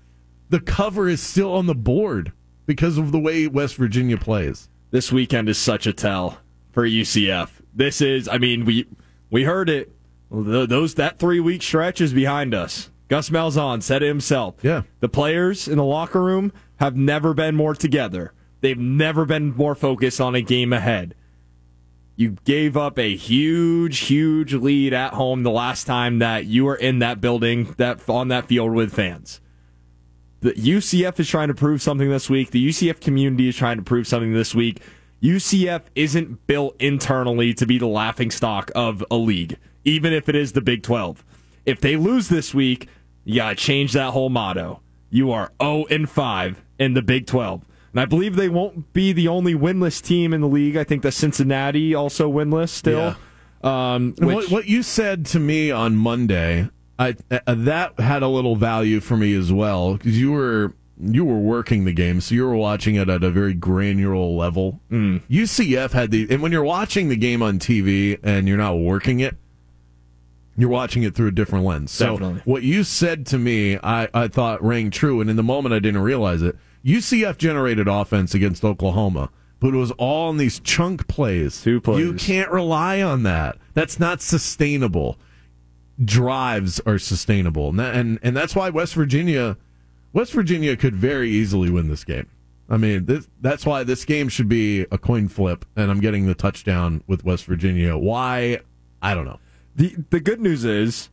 the 0.50 0.60
cover 0.60 1.08
is 1.08 1.22
still 1.22 1.54
on 1.54 1.66
the 1.66 1.74
board 1.74 2.32
because 2.66 2.98
of 2.98 3.12
the 3.12 3.18
way 3.18 3.46
West 3.46 3.76
Virginia 3.76 4.16
plays. 4.16 4.68
This 4.90 5.10
weekend 5.10 5.48
is 5.48 5.58
such 5.58 5.86
a 5.86 5.92
tell 5.92 6.38
for 6.72 6.86
UCF. 6.86 7.50
This 7.74 8.00
is, 8.00 8.28
I 8.28 8.38
mean, 8.38 8.64
we 8.64 8.86
we 9.30 9.44
heard 9.44 9.70
it. 9.70 9.92
Those 10.30 10.94
that 10.94 11.18
three 11.18 11.40
week 11.40 11.62
stretch 11.62 12.00
is 12.00 12.12
behind 12.12 12.54
us. 12.54 12.90
Gus 13.08 13.30
Malzahn 13.30 13.82
said 13.82 14.02
it 14.02 14.08
himself. 14.08 14.56
Yeah. 14.62 14.82
The 15.00 15.08
players 15.08 15.66
in 15.66 15.78
the 15.78 15.84
locker 15.84 16.22
room 16.22 16.52
have 16.76 16.96
never 16.96 17.34
been 17.34 17.56
more 17.56 17.74
together. 17.74 18.32
They've 18.60 18.78
never 18.78 19.24
been 19.24 19.56
more 19.56 19.74
focused 19.74 20.20
on 20.20 20.34
a 20.34 20.42
game 20.42 20.72
ahead. 20.72 21.14
You 22.20 22.36
gave 22.44 22.76
up 22.76 22.98
a 22.98 23.16
huge, 23.16 24.00
huge 24.00 24.52
lead 24.52 24.92
at 24.92 25.14
home 25.14 25.42
the 25.42 25.50
last 25.50 25.84
time 25.84 26.18
that 26.18 26.44
you 26.44 26.66
were 26.66 26.76
in 26.76 26.98
that 26.98 27.22
building, 27.22 27.74
that 27.78 28.06
on 28.10 28.28
that 28.28 28.46
field 28.46 28.74
with 28.74 28.92
fans. 28.92 29.40
The 30.40 30.52
UCF 30.52 31.18
is 31.18 31.30
trying 31.30 31.48
to 31.48 31.54
prove 31.54 31.80
something 31.80 32.10
this 32.10 32.28
week. 32.28 32.50
The 32.50 32.68
UCF 32.68 33.00
community 33.00 33.48
is 33.48 33.56
trying 33.56 33.78
to 33.78 33.82
prove 33.82 34.06
something 34.06 34.34
this 34.34 34.54
week. 34.54 34.82
UCF 35.22 35.80
isn't 35.94 36.46
built 36.46 36.76
internally 36.78 37.54
to 37.54 37.64
be 37.64 37.78
the 37.78 37.86
laughing 37.86 38.30
stock 38.30 38.70
of 38.74 39.02
a 39.10 39.16
league, 39.16 39.56
even 39.86 40.12
if 40.12 40.28
it 40.28 40.36
is 40.36 40.52
the 40.52 40.60
Big 40.60 40.82
12. 40.82 41.24
If 41.64 41.80
they 41.80 41.96
lose 41.96 42.28
this 42.28 42.52
week, 42.52 42.90
you 43.24 43.36
got 43.36 43.48
to 43.48 43.54
change 43.54 43.94
that 43.94 44.10
whole 44.10 44.28
motto. 44.28 44.82
You 45.08 45.32
are 45.32 45.52
0 45.62 45.86
and 45.88 46.06
5 46.06 46.62
in 46.78 46.92
the 46.92 47.00
Big 47.00 47.26
12. 47.26 47.64
And 47.92 48.00
I 48.00 48.04
believe 48.04 48.36
they 48.36 48.48
won't 48.48 48.92
be 48.92 49.12
the 49.12 49.28
only 49.28 49.54
winless 49.54 50.00
team 50.02 50.32
in 50.32 50.40
the 50.40 50.48
league. 50.48 50.76
I 50.76 50.84
think 50.84 51.02
the 51.02 51.12
Cincinnati 51.12 51.94
also 51.94 52.30
winless 52.30 52.68
still. 52.68 53.16
Um, 53.62 54.14
which, 54.18 54.34
what, 54.34 54.50
what 54.50 54.66
you 54.66 54.82
said 54.82 55.26
to 55.26 55.40
me 55.40 55.70
on 55.70 55.96
Monday, 55.96 56.68
I, 56.98 57.16
uh, 57.30 57.40
that 57.46 57.98
had 58.00 58.22
a 58.22 58.28
little 58.28 58.56
value 58.56 59.00
for 59.00 59.16
me 59.16 59.34
as 59.34 59.52
well 59.52 59.94
because 59.94 60.18
you 60.18 60.32
were 60.32 60.74
you 61.02 61.24
were 61.24 61.38
working 61.38 61.84
the 61.84 61.92
game, 61.92 62.20
so 62.20 62.34
you 62.34 62.44
were 62.46 62.56
watching 62.56 62.94
it 62.94 63.08
at 63.08 63.24
a 63.24 63.30
very 63.30 63.54
granular 63.54 64.16
level. 64.16 64.80
Mm. 64.90 65.22
UCF 65.30 65.92
had 65.92 66.10
the, 66.10 66.26
and 66.30 66.42
when 66.42 66.52
you're 66.52 66.62
watching 66.62 67.08
the 67.08 67.16
game 67.16 67.42
on 67.42 67.58
TV 67.58 68.18
and 68.22 68.46
you're 68.46 68.58
not 68.58 68.74
working 68.74 69.20
it, 69.20 69.36
you're 70.60 70.70
watching 70.70 71.02
it 71.02 71.14
through 71.14 71.28
a 71.28 71.32
different 71.32 71.64
lens. 71.64 71.90
So 71.90 72.12
Definitely. 72.12 72.42
what 72.44 72.62
you 72.62 72.84
said 72.84 73.26
to 73.26 73.38
me, 73.38 73.78
I, 73.82 74.08
I 74.12 74.28
thought 74.28 74.62
rang 74.62 74.90
true, 74.90 75.20
and 75.20 75.30
in 75.30 75.36
the 75.36 75.42
moment 75.42 75.74
I 75.74 75.78
didn't 75.78 76.02
realize 76.02 76.42
it. 76.42 76.56
UCF 76.84 77.36
generated 77.36 77.88
offense 77.88 78.34
against 78.34 78.64
Oklahoma, 78.64 79.30
but 79.58 79.74
it 79.74 79.76
was 79.76 79.90
all 79.92 80.30
in 80.30 80.38
these 80.38 80.58
chunk 80.60 81.06
plays. 81.08 81.62
Two 81.62 81.80
plays. 81.80 81.98
You 82.00 82.14
can't 82.14 82.50
rely 82.50 83.02
on 83.02 83.22
that. 83.24 83.58
That's 83.74 83.98
not 84.00 84.22
sustainable. 84.22 85.18
drives 86.02 86.80
are 86.86 86.98
sustainable, 86.98 87.68
and 87.68 87.78
that, 87.78 87.94
and 87.94 88.18
and 88.22 88.36
that's 88.36 88.54
why 88.56 88.70
West 88.70 88.94
Virginia, 88.94 89.56
West 90.12 90.32
Virginia 90.32 90.76
could 90.76 90.94
very 90.96 91.30
easily 91.30 91.70
win 91.70 91.88
this 91.88 92.04
game. 92.04 92.26
I 92.68 92.76
mean, 92.76 93.04
this, 93.06 93.28
that's 93.40 93.66
why 93.66 93.82
this 93.82 94.04
game 94.04 94.28
should 94.28 94.48
be 94.48 94.82
a 94.90 94.96
coin 94.98 95.28
flip, 95.28 95.64
and 95.76 95.90
I'm 95.90 96.00
getting 96.00 96.26
the 96.26 96.34
touchdown 96.34 97.02
with 97.06 97.24
West 97.24 97.44
Virginia. 97.44 97.96
Why? 97.96 98.60
I 99.02 99.14
don't 99.14 99.24
know. 99.24 99.40
The 99.76 99.94
the 100.10 100.20
good 100.20 100.40
news 100.40 100.64
is 100.64 101.10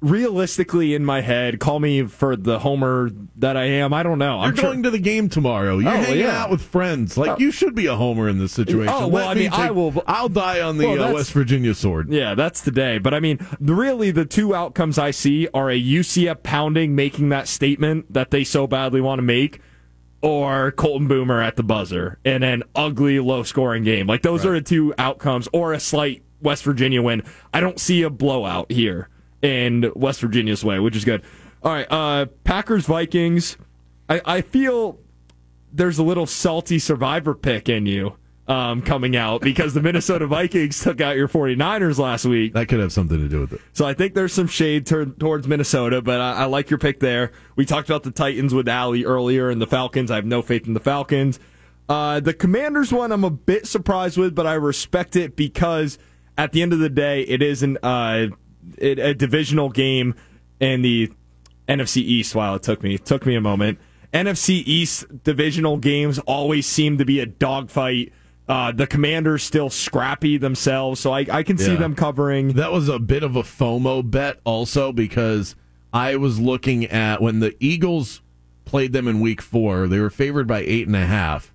realistically 0.00 0.94
in 0.94 1.04
my 1.04 1.22
head, 1.22 1.58
call 1.58 1.80
me 1.80 2.02
for 2.04 2.36
the 2.36 2.58
homer 2.58 3.10
that 3.36 3.56
I 3.56 3.64
am. 3.64 3.92
I 3.94 4.02
don't 4.02 4.18
know. 4.18 4.36
You're 4.36 4.48
I'm 4.48 4.54
going 4.54 4.82
to 4.84 4.90
the 4.90 4.98
game 4.98 5.28
tomorrow. 5.28 5.78
You're 5.78 5.90
Oh, 5.92 5.96
hanging 5.96 6.20
yeah. 6.20 6.42
out 6.42 6.50
with 6.50 6.60
friends. 6.62 7.16
Like 7.16 7.40
you 7.40 7.50
should 7.50 7.74
be 7.74 7.86
a 7.86 7.96
homer 7.96 8.28
in 8.28 8.38
this 8.38 8.52
situation. 8.52 8.92
Oh, 8.94 9.08
well, 9.08 9.26
Let 9.28 9.36
I 9.36 9.40
mean, 9.40 9.50
I 9.52 9.66
take- 9.68 9.74
will- 9.76 10.04
I'll 10.06 10.28
die 10.28 10.60
on 10.60 10.76
the 10.78 10.86
Well, 10.86 11.02
uh, 11.02 11.12
West 11.14 11.32
Virginia 11.32 11.74
sword. 11.74 12.10
Yeah, 12.12 12.34
that's 12.34 12.60
today. 12.60 12.98
But 12.98 13.14
I 13.14 13.20
mean, 13.20 13.38
really, 13.58 14.10
the 14.10 14.26
two 14.26 14.54
outcomes 14.54 14.98
I 14.98 15.10
see 15.12 15.48
are 15.54 15.70
a 15.70 15.80
UCF 15.80 16.42
pounding, 16.42 16.94
making 16.94 17.30
that 17.30 17.48
statement 17.48 18.12
that 18.12 18.30
they 18.30 18.44
so 18.44 18.66
badly 18.66 19.00
want 19.00 19.18
to 19.18 19.22
make, 19.22 19.60
or 20.20 20.72
Colton 20.72 21.08
Boomer 21.08 21.40
at 21.40 21.56
the 21.56 21.62
buzzer 21.62 22.18
in 22.24 22.42
an 22.42 22.62
ugly, 22.74 23.18
low 23.18 23.42
scoring 23.42 23.82
game. 23.82 24.06
Like, 24.06 24.22
those 24.22 24.44
are 24.44 24.52
the 24.52 24.60
two 24.60 24.92
outcomes, 24.98 25.48
or 25.54 25.72
a 25.72 25.80
slight 25.80 26.22
West 26.40 26.64
Virginia 26.64 27.02
win. 27.02 27.22
I 27.52 27.60
don't 27.60 27.80
see 27.80 28.02
a 28.02 28.10
blowout 28.10 28.70
here 28.70 29.08
in 29.42 29.90
West 29.94 30.20
Virginia's 30.20 30.64
way, 30.64 30.78
which 30.78 30.96
is 30.96 31.04
good. 31.04 31.22
All 31.62 31.72
right, 31.72 31.86
uh, 31.90 32.26
Packers 32.44 32.86
Vikings. 32.86 33.56
I, 34.08 34.20
I 34.24 34.40
feel 34.40 34.98
there's 35.72 35.98
a 35.98 36.02
little 36.02 36.26
salty 36.26 36.78
survivor 36.78 37.34
pick 37.34 37.68
in 37.68 37.86
you 37.86 38.16
um, 38.48 38.82
coming 38.82 39.16
out 39.16 39.40
because 39.40 39.74
the 39.74 39.82
Minnesota 39.82 40.26
Vikings 40.26 40.80
took 40.80 41.00
out 41.00 41.16
your 41.16 41.28
49ers 41.28 41.98
last 41.98 42.24
week. 42.24 42.52
That 42.52 42.68
could 42.68 42.80
have 42.80 42.92
something 42.92 43.18
to 43.18 43.28
do 43.28 43.40
with 43.40 43.54
it. 43.54 43.60
So 43.72 43.84
I 43.84 43.94
think 43.94 44.14
there's 44.14 44.32
some 44.32 44.46
shade 44.46 44.86
tur- 44.86 45.06
towards 45.06 45.48
Minnesota, 45.48 46.00
but 46.00 46.20
I-, 46.20 46.42
I 46.42 46.44
like 46.44 46.70
your 46.70 46.78
pick 46.78 47.00
there. 47.00 47.32
We 47.56 47.64
talked 47.64 47.88
about 47.88 48.04
the 48.04 48.10
Titans 48.10 48.54
with 48.54 48.68
Allie 48.68 49.04
earlier 49.04 49.50
and 49.50 49.60
the 49.60 49.66
Falcons. 49.66 50.10
I 50.10 50.16
have 50.16 50.26
no 50.26 50.42
faith 50.42 50.66
in 50.66 50.74
the 50.74 50.80
Falcons. 50.80 51.40
Uh, 51.88 52.20
the 52.20 52.34
Commanders 52.34 52.92
one, 52.92 53.12
I'm 53.12 53.24
a 53.24 53.30
bit 53.30 53.66
surprised 53.66 54.18
with, 54.18 54.34
but 54.34 54.46
I 54.46 54.54
respect 54.54 55.16
it 55.16 55.36
because 55.36 55.98
at 56.36 56.52
the 56.52 56.62
end 56.62 56.72
of 56.72 56.78
the 56.78 56.88
day, 56.88 57.22
it 57.22 57.42
is 57.42 57.62
an, 57.62 57.78
uh, 57.82 58.26
it, 58.78 58.98
a 58.98 59.14
divisional 59.14 59.68
game 59.70 60.14
in 60.60 60.82
the 60.82 61.12
NFC 61.68 61.98
East. 61.98 62.34
While 62.34 62.54
it 62.56 62.62
took 62.62 62.82
me, 62.82 62.94
it 62.94 63.04
took 63.04 63.26
me 63.26 63.34
a 63.34 63.40
moment. 63.40 63.78
NFC 64.12 64.62
East 64.64 65.04
divisional 65.24 65.76
games 65.76 66.18
always 66.20 66.66
seem 66.66 66.98
to 66.98 67.04
be 67.04 67.20
a 67.20 67.26
dogfight. 67.26 68.12
Uh, 68.48 68.70
the 68.70 68.86
Commanders 68.86 69.42
still 69.42 69.68
scrappy 69.68 70.36
themselves, 70.38 71.00
so 71.00 71.12
I, 71.12 71.26
I 71.30 71.42
can 71.42 71.58
see 71.58 71.72
Yeah. 71.72 71.78
them 71.78 71.94
covering. 71.96 72.52
That 72.52 72.70
was 72.72 72.88
a 72.88 72.98
bit 73.00 73.24
of 73.24 73.34
a 73.34 73.42
FOMO 73.42 74.08
bet 74.08 74.38
also 74.44 74.92
because 74.92 75.56
I 75.92 76.14
was 76.16 76.38
looking 76.38 76.84
at 76.86 77.20
when 77.20 77.40
the 77.40 77.56
Eagles 77.58 78.22
played 78.64 78.92
them 78.92 79.08
in 79.08 79.18
week 79.20 79.42
four, 79.42 79.88
they 79.88 79.98
were 79.98 80.10
favored 80.10 80.46
by 80.46 80.60
eight 80.60 80.86
and 80.86 80.94
a 80.96 81.06
half. 81.06 81.52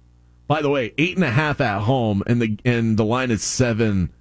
By 0.48 0.62
the 0.62 0.70
way, 0.70 0.94
eight 0.98 1.16
and 1.16 1.24
a 1.24 1.32
half 1.32 1.62
at 1.62 1.82
home 1.84 2.24
and 2.28 2.42
the 2.42 2.58
and 2.66 2.98
the 2.98 3.06
line 3.06 3.32
is 3.32 3.42
seven 3.42 4.12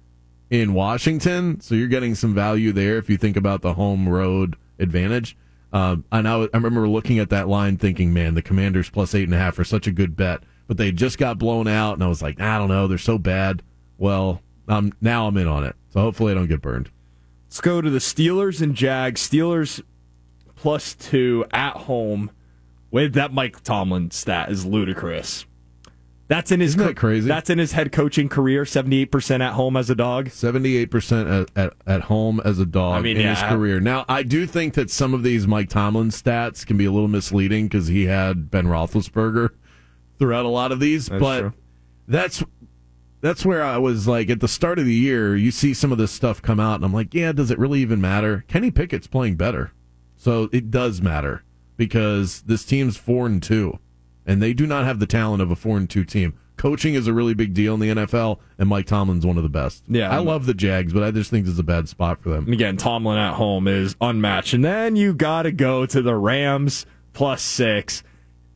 in 0.51 0.73
Washington. 0.73 1.59
So 1.61 1.73
you're 1.73 1.87
getting 1.87 2.13
some 2.13 2.35
value 2.35 2.71
there 2.71 2.97
if 2.97 3.09
you 3.09 3.17
think 3.17 3.37
about 3.37 3.61
the 3.61 3.73
home 3.73 4.07
road 4.07 4.57
advantage. 4.77 5.35
Um, 5.73 6.03
and 6.11 6.27
I, 6.27 6.41
I 6.41 6.57
remember 6.57 6.87
looking 6.87 7.17
at 7.17 7.29
that 7.29 7.47
line 7.47 7.77
thinking, 7.77 8.13
man, 8.13 8.35
the 8.35 8.41
commanders 8.41 8.89
plus 8.89 9.15
eight 9.15 9.23
and 9.23 9.33
a 9.33 9.37
half 9.37 9.57
are 9.57 9.63
such 9.63 9.87
a 9.87 9.91
good 9.91 10.15
bet. 10.15 10.43
But 10.67 10.77
they 10.77 10.91
just 10.91 11.17
got 11.17 11.37
blown 11.37 11.67
out, 11.67 11.95
and 11.95 12.03
I 12.03 12.07
was 12.07 12.21
like, 12.21 12.39
I 12.39 12.57
don't 12.57 12.69
know, 12.69 12.87
they're 12.87 12.97
so 12.97 13.17
bad. 13.17 13.63
Well, 13.97 14.41
um, 14.67 14.93
now 15.01 15.27
I'm 15.27 15.35
in 15.37 15.47
on 15.47 15.63
it. 15.63 15.75
So 15.89 16.01
hopefully 16.01 16.31
I 16.31 16.35
don't 16.35 16.47
get 16.47 16.61
burned. 16.61 16.89
Let's 17.47 17.61
go 17.61 17.81
to 17.81 17.89
the 17.89 17.99
Steelers 17.99 18.61
and 18.61 18.75
Jags. 18.75 19.27
Steelers 19.27 19.81
plus 20.55 20.93
two 20.93 21.45
at 21.51 21.75
home 21.75 22.31
with 22.89 23.13
that 23.13 23.33
Mike 23.33 23.63
Tomlin 23.63 24.11
stat 24.11 24.51
is 24.51 24.65
ludicrous. 24.65 25.45
That's 26.31 26.49
in 26.49 26.61
his 26.61 26.75
Isn't 26.75 26.87
that 26.87 26.95
crazy? 26.95 27.27
That's 27.27 27.49
in 27.49 27.59
his 27.59 27.73
head 27.73 27.91
coaching 27.91 28.29
career. 28.29 28.63
Seventy 28.63 29.01
eight 29.01 29.11
percent 29.11 29.43
at 29.43 29.51
home 29.51 29.75
as 29.75 29.89
a 29.89 29.95
dog. 29.95 30.29
Seventy-eight 30.29 30.89
percent 30.89 31.27
at, 31.27 31.49
at 31.57 31.73
at 31.85 32.01
home 32.03 32.39
as 32.45 32.57
a 32.57 32.65
dog 32.65 32.97
I 32.97 33.01
mean, 33.01 33.17
in 33.17 33.23
yeah. 33.23 33.35
his 33.35 33.43
career. 33.53 33.81
Now, 33.81 34.05
I 34.07 34.23
do 34.23 34.47
think 34.47 34.75
that 34.75 34.89
some 34.89 35.13
of 35.13 35.23
these 35.23 35.45
Mike 35.45 35.67
Tomlin 35.67 36.07
stats 36.07 36.65
can 36.65 36.77
be 36.77 36.85
a 36.85 36.91
little 36.91 37.09
misleading 37.09 37.65
because 37.65 37.87
he 37.87 38.05
had 38.05 38.49
Ben 38.49 38.65
Roethlisberger 38.67 39.49
throughout 40.19 40.45
a 40.45 40.47
lot 40.47 40.71
of 40.71 40.79
these, 40.79 41.07
That's 41.07 41.19
but 41.19 41.39
true. 41.41 41.53
that's 42.07 42.43
that's 43.19 43.45
where 43.45 43.61
I 43.61 43.77
was 43.77 44.07
like 44.07 44.29
at 44.29 44.39
the 44.39 44.47
start 44.47 44.79
of 44.79 44.85
the 44.85 44.93
year. 44.93 45.35
You 45.35 45.51
see 45.51 45.73
some 45.73 45.91
of 45.91 45.97
this 45.97 46.13
stuff 46.13 46.41
come 46.41 46.61
out, 46.61 46.75
and 46.75 46.85
I'm 46.85 46.93
like, 46.93 47.13
yeah, 47.13 47.33
does 47.33 47.51
it 47.51 47.59
really 47.59 47.81
even 47.81 47.99
matter? 47.99 48.45
Kenny 48.47 48.71
Pickett's 48.71 49.07
playing 49.07 49.35
better, 49.35 49.73
so 50.15 50.47
it 50.53 50.71
does 50.71 51.01
matter 51.01 51.43
because 51.75 52.43
this 52.43 52.63
team's 52.63 52.95
four 52.95 53.25
and 53.25 53.43
two, 53.43 53.79
and 54.25 54.41
they 54.41 54.53
do 54.53 54.67
not 54.67 54.85
have 54.85 54.99
the 54.99 55.07
talent 55.07 55.41
of 55.41 55.51
a 55.51 55.55
four 55.55 55.77
and 55.77 55.89
two 55.89 56.03
team. 56.03 56.33
Coaching 56.57 56.93
is 56.93 57.07
a 57.07 57.13
really 57.13 57.33
big 57.33 57.55
deal 57.55 57.73
in 57.73 57.79
the 57.79 57.89
NFL, 57.89 58.37
and 58.59 58.69
Mike 58.69 58.85
Tomlin's 58.85 59.25
one 59.25 59.37
of 59.37 59.43
the 59.43 59.49
best. 59.49 59.83
Yeah. 59.87 60.11
I 60.11 60.19
love 60.19 60.45
the 60.45 60.53
Jags, 60.53 60.93
but 60.93 61.01
I 61.01 61.09
just 61.09 61.31
think 61.31 61.45
this 61.45 61.53
is 61.53 61.59
a 61.59 61.63
bad 61.63 61.89
spot 61.89 62.21
for 62.21 62.29
them. 62.29 62.45
And 62.45 62.53
again, 62.53 62.77
Tomlin 62.77 63.17
at 63.17 63.33
home 63.33 63.67
is 63.67 63.95
unmatched. 63.99 64.53
And 64.53 64.63
then 64.63 64.95
you 64.95 65.13
got 65.15 65.43
to 65.43 65.51
go 65.51 65.87
to 65.87 66.01
the 66.03 66.15
Rams 66.15 66.85
plus 67.13 67.41
six 67.41 68.03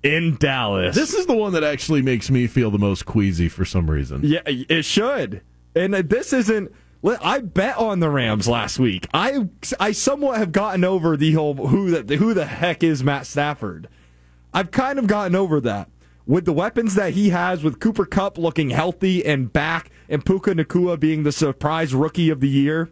in 0.03 0.38
Dallas. 0.39 0.95
This 0.95 1.15
is 1.15 1.25
the 1.25 1.36
one 1.36 1.53
that 1.53 1.63
actually 1.63 2.03
makes 2.03 2.29
me 2.29 2.45
feel 2.45 2.69
the 2.69 2.77
most 2.77 3.07
queasy 3.07 3.50
for 3.50 3.65
some 3.65 3.89
reason. 3.89 4.22
Yeah, 4.24 4.41
it 4.45 4.86
should. 4.86 5.41
And 5.75 5.93
this 5.95 6.31
isn't. 6.31 6.72
I 7.03 7.39
bet 7.39 7.77
on 7.77 8.00
the 8.00 8.10
Rams 8.10 8.48
last 8.48 8.79
week. 8.79 9.07
I 9.13 9.48
I 9.79 9.91
somewhat 9.91 10.38
have 10.38 10.51
gotten 10.51 10.84
over 10.84 11.17
the 11.17 11.34
whole 11.34 11.55
who 11.55 12.01
the 12.01 12.17
who 12.17 12.34
the 12.34 12.45
heck 12.45 12.84
is 12.84 13.03
Matt 13.03 13.25
Stafford. 13.27 13.88
I've 14.55 14.71
kind 14.71 14.97
of 14.97 15.05
gotten 15.05 15.35
over 15.35 15.59
that 15.62 15.89
with 16.25 16.45
the 16.45 16.53
weapons 16.53 16.95
that 16.95 17.13
he 17.13 17.29
has, 17.29 17.63
with 17.63 17.79
Cooper 17.79 18.05
Kupp 18.05 18.38
looking 18.39 18.71
healthy 18.71 19.24
and 19.25 19.51
back, 19.53 19.91
and 20.09 20.25
Puka 20.25 20.55
Nacua 20.55 21.00
being 21.00 21.21
the 21.24 21.31
surprise 21.31 21.93
rookie 21.93 22.29
of 22.31 22.39
the 22.39 22.50
year. 22.50 22.89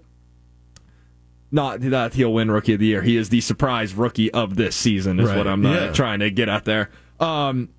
Not 1.52 1.82
that 1.82 2.14
he'll 2.16 2.34
win 2.34 2.50
rookie 2.52 2.74
of 2.74 2.80
the 2.80 2.88
year. 2.88 3.02
He 3.02 3.16
is 3.16 3.30
the 3.30 3.42
surprise 3.42 3.94
rookie 3.94 4.32
of 4.32 4.56
this 4.56 4.76
season. 4.76 5.20
Is 5.20 5.30
Right. 5.30 5.38
what 5.38 5.48
I'm 5.48 5.66
uh, 5.66 5.72
Yeah. 5.72 5.92
trying 5.92 6.20
to 6.20 6.32
get 6.32 6.50
at 6.50 6.66
there. 6.66 6.90
Um, 7.20 7.70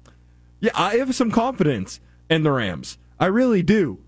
yeah, 0.60 0.70
I 0.74 0.96
have 0.96 1.14
some 1.14 1.30
confidence 1.30 2.00
in 2.30 2.42
the 2.44 2.52
Rams. 2.52 2.98
I 3.18 3.26
really 3.26 3.62
do. 3.62 3.98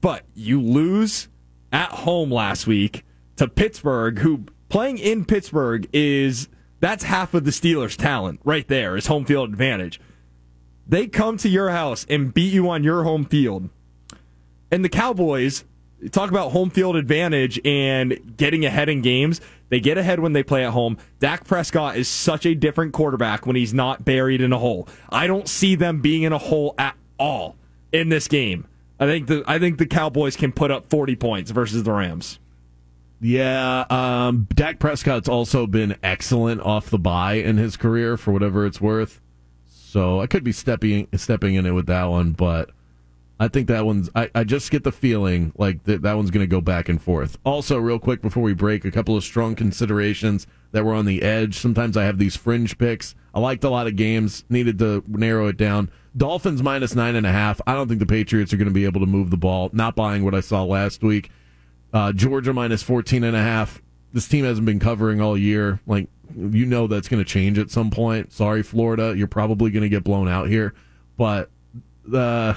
But 0.00 0.24
you 0.34 0.60
lose 0.60 1.28
at 1.70 1.90
home 1.90 2.30
last 2.30 2.66
week 2.66 3.04
to 3.36 3.46
Pittsburgh, 3.46 4.18
who 4.20 4.44
playing 4.68 4.98
in 4.98 5.24
Pittsburgh 5.24 5.86
is 5.92 6.48
that's 6.80 7.04
half 7.04 7.34
of 7.34 7.44
the 7.44 7.50
Steelers' 7.50 7.96
talent 7.96 8.40
right 8.44 8.66
there 8.68 8.96
is 8.96 9.06
home 9.06 9.24
field 9.24 9.50
advantage. 9.50 10.00
They 10.86 11.06
come 11.06 11.36
to 11.38 11.48
your 11.48 11.70
house 11.70 12.06
and 12.08 12.32
beat 12.32 12.52
you 12.52 12.68
on 12.70 12.84
your 12.84 13.02
home 13.02 13.24
field. 13.24 13.68
And 14.70 14.84
the 14.84 14.88
Cowboys 14.88 15.64
talk 16.10 16.30
about 16.30 16.52
home 16.52 16.70
field 16.70 16.96
advantage 16.96 17.60
and 17.64 18.36
getting 18.36 18.64
ahead 18.64 18.88
in 18.88 19.02
games. 19.02 19.40
They 19.68 19.80
get 19.80 19.98
ahead 19.98 20.20
when 20.20 20.32
they 20.32 20.42
play 20.42 20.64
at 20.64 20.72
home. 20.72 20.96
Dak 21.18 21.44
Prescott 21.44 21.96
is 21.96 22.08
such 22.08 22.46
a 22.46 22.54
different 22.54 22.92
quarterback 22.92 23.46
when 23.46 23.56
he's 23.56 23.74
not 23.74 24.04
buried 24.04 24.40
in 24.40 24.52
a 24.52 24.58
hole. 24.58 24.88
I 25.10 25.26
don't 25.26 25.48
see 25.48 25.74
them 25.74 26.00
being 26.00 26.22
in 26.22 26.32
a 26.32 26.38
hole 26.38 26.74
at 26.78 26.96
all 27.18 27.56
in 27.92 28.08
this 28.08 28.28
game. 28.28 28.66
I 29.00 29.06
think 29.06 29.26
the 29.26 29.44
I 29.46 29.58
think 29.58 29.78
the 29.78 29.86
Cowboys 29.86 30.36
can 30.36 30.52
put 30.52 30.70
up 30.70 30.88
40 30.88 31.16
points 31.16 31.50
versus 31.50 31.82
the 31.82 31.92
Rams. 31.92 32.38
Yeah, 33.20 33.84
um, 33.90 34.46
Dak 34.54 34.78
Prescott's 34.78 35.28
also 35.28 35.66
been 35.66 35.96
excellent 36.02 36.60
off 36.60 36.90
the 36.90 36.98
bye 36.98 37.34
in 37.34 37.56
his 37.56 37.76
career 37.76 38.16
for 38.16 38.32
whatever 38.32 38.64
it's 38.64 38.80
worth. 38.80 39.20
So 39.66 40.20
I 40.20 40.26
could 40.26 40.44
be 40.44 40.52
stepping 40.52 41.08
stepping 41.16 41.54
in 41.54 41.66
it 41.66 41.72
with 41.72 41.86
that 41.86 42.04
one, 42.04 42.32
but 42.32 42.70
I 43.40 43.48
think 43.48 43.68
that 43.68 43.86
one's. 43.86 44.10
I, 44.14 44.30
I 44.34 44.44
just 44.44 44.70
get 44.70 44.84
the 44.84 44.92
feeling 44.92 45.52
like 45.56 45.84
that 45.84 46.02
that 46.02 46.14
one's 46.14 46.30
going 46.30 46.42
to 46.42 46.50
go 46.50 46.60
back 46.60 46.88
and 46.88 47.00
forth. 47.00 47.38
Also, 47.44 47.78
real 47.78 47.98
quick 47.98 48.20
before 48.20 48.42
we 48.42 48.52
break, 48.52 48.84
a 48.84 48.90
couple 48.90 49.16
of 49.16 49.24
strong 49.24 49.54
considerations 49.54 50.46
that 50.72 50.84
were 50.84 50.94
on 50.94 51.06
the 51.06 51.22
edge. 51.22 51.56
Sometimes 51.56 51.96
I 51.96 52.04
have 52.04 52.18
these 52.18 52.36
fringe 52.36 52.78
picks. 52.78 53.14
I 53.34 53.40
liked 53.40 53.64
a 53.64 53.70
lot 53.70 53.86
of 53.86 53.96
games. 53.96 54.44
Needed 54.48 54.78
to 54.80 55.04
narrow 55.06 55.46
it 55.46 55.56
down. 55.56 55.90
Dolphins 56.16 56.62
minus 56.62 56.94
nine 56.94 57.14
and 57.14 57.26
a 57.26 57.32
half. 57.32 57.60
I 57.66 57.74
don't 57.74 57.88
think 57.88 58.00
the 58.00 58.06
Patriots 58.06 58.52
are 58.52 58.56
going 58.56 58.68
to 58.68 58.74
be 58.74 58.84
able 58.84 59.00
to 59.00 59.06
move 59.06 59.30
the 59.30 59.36
ball. 59.36 59.70
Not 59.72 59.94
buying 59.94 60.24
what 60.24 60.34
I 60.34 60.40
saw 60.40 60.64
last 60.64 61.02
week. 61.02 61.30
Uh, 61.92 62.12
Georgia 62.12 62.52
minus 62.52 62.82
14 62.82 63.24
and 63.24 63.36
a 63.36 63.42
half. 63.42 63.82
This 64.12 64.28
team 64.28 64.44
hasn't 64.44 64.66
been 64.66 64.78
covering 64.78 65.20
all 65.20 65.36
year. 65.36 65.80
Like, 65.86 66.08
you 66.36 66.66
know 66.66 66.86
that's 66.86 67.08
going 67.08 67.22
to 67.22 67.28
change 67.28 67.58
at 67.58 67.70
some 67.70 67.90
point. 67.90 68.32
Sorry, 68.32 68.62
Florida. 68.62 69.14
You're 69.16 69.26
probably 69.26 69.70
going 69.70 69.82
to 69.82 69.88
get 69.88 70.04
blown 70.04 70.28
out 70.28 70.48
here. 70.48 70.74
But 71.16 71.50
uh, 72.12 72.54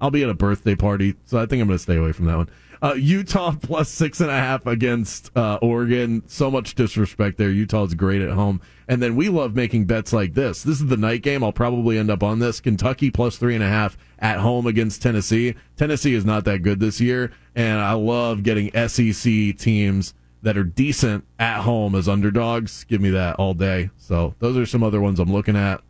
I'll 0.00 0.10
be 0.10 0.22
at 0.22 0.30
a 0.30 0.34
birthday 0.34 0.74
party, 0.74 1.16
so 1.24 1.38
I 1.38 1.46
think 1.46 1.60
I'm 1.60 1.68
going 1.68 1.78
to 1.78 1.82
stay 1.82 1.96
away 1.96 2.12
from 2.12 2.26
that 2.26 2.36
one. 2.36 2.50
Uh, 2.82 2.94
Utah 2.94 3.54
plus 3.62 3.88
six 3.88 4.20
and 4.20 4.30
a 4.30 4.34
half 4.38 4.66
against 4.66 5.36
uh, 5.36 5.58
Oregon. 5.62 6.22
So 6.26 6.50
much 6.50 6.74
disrespect 6.74 7.38
there. 7.38 7.50
Utah's 7.50 7.94
great 7.94 8.22
at 8.22 8.30
home. 8.30 8.60
And 8.86 9.02
then 9.02 9.16
we 9.16 9.28
love 9.28 9.54
making 9.54 9.84
bets 9.84 10.12
like 10.12 10.34
this. 10.34 10.62
This 10.62 10.80
is 10.80 10.86
the 10.86 10.96
night 10.96 11.22
game. 11.22 11.44
I'll 11.44 11.52
probably 11.52 11.98
end 11.98 12.10
up 12.10 12.22
on 12.22 12.38
this. 12.38 12.60
Kentucky 12.60 13.10
plus 13.10 13.36
three 13.36 13.54
and 13.54 13.62
a 13.64 13.68
half 13.68 13.98
at 14.18 14.38
home 14.38 14.66
against 14.66 15.02
Tennessee. 15.02 15.54
Tennessee 15.76 16.14
is 16.14 16.24
not 16.24 16.44
that 16.46 16.62
good 16.62 16.80
this 16.80 17.00
year, 17.00 17.32
and 17.54 17.80
I 17.80 17.92
love 17.92 18.42
getting 18.42 18.70
SEC 18.88 19.56
teams 19.58 20.14
that 20.42 20.56
are 20.56 20.64
decent 20.64 21.24
at 21.38 21.62
home 21.62 21.94
as 21.94 22.08
underdogs. 22.08 22.84
Give 22.84 23.00
me 23.00 23.10
that 23.10 23.36
all 23.36 23.54
day. 23.54 23.90
So 23.98 24.34
those 24.38 24.56
are 24.56 24.66
some 24.66 24.82
other 24.82 25.00
ones 25.00 25.18
I'm 25.18 25.32
looking 25.32 25.56
at. 25.56 25.82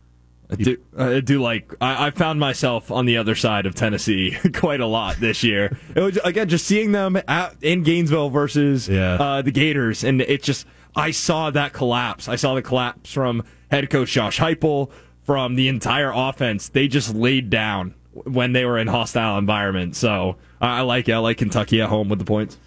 I 0.51 0.55
do, 0.55 0.77
I 0.97 1.19
do 1.19 1.41
like. 1.41 1.73
I, 1.79 2.07
I 2.07 2.09
found 2.11 2.39
myself 2.39 2.89
on 2.91 3.05
the 3.05 3.17
other 3.17 3.35
side 3.35 3.65
of 3.67 3.75
Tennessee 3.75 4.35
quite 4.53 4.79
a 4.79 4.85
lot 4.87 5.17
this 5.17 5.43
year. 5.43 5.77
It 5.95 5.99
was 6.01 6.17
again 6.23 6.49
just 6.49 6.65
seeing 6.65 6.91
them 6.91 7.17
at, 7.27 7.55
in 7.61 7.83
Gainesville 7.83 8.29
versus 8.31 8.89
Yeah. 8.89 9.13
uh, 9.13 9.41
the 9.43 9.51
Gators, 9.51 10.03
and 10.03 10.21
it 10.21 10.41
just 10.41 10.65
I 10.95 11.11
saw 11.11 11.51
that 11.51 11.71
collapse. 11.73 12.27
I 12.27 12.35
saw 12.35 12.55
the 12.55 12.63
collapse 12.63 13.13
from 13.13 13.43
head 13.69 13.89
coach 13.91 14.11
Josh 14.11 14.39
Heupel, 14.39 14.89
from 15.21 15.53
the 15.53 15.67
entire 15.67 16.11
offense. 16.13 16.69
They 16.69 16.87
just 16.87 17.13
laid 17.13 17.51
down 17.51 17.93
when 18.11 18.53
they 18.53 18.65
were 18.65 18.79
in 18.79 18.87
hostile 18.87 19.37
environment. 19.37 19.95
So 19.95 20.37
I 20.59 20.81
like 20.81 21.07
it. 21.07 21.13
I 21.13 21.19
like 21.19 21.37
Kentucky 21.37 21.79
at 21.81 21.89
home 21.89 22.09
with 22.09 22.17
the 22.17 22.25
points. 22.25 22.57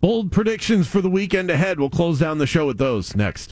Bold 0.00 0.30
predictions 0.30 0.86
for 0.86 1.00
the 1.00 1.10
weekend 1.10 1.50
ahead. 1.50 1.80
We'll 1.80 1.90
close 1.90 2.20
down 2.20 2.38
the 2.38 2.46
show 2.46 2.66
with 2.68 2.78
those 2.78 3.14
next. 3.16 3.50